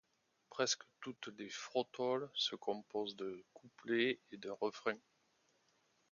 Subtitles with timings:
[0.49, 4.97] Presque toutes les frottoles se composent de couplets et d'un refrain.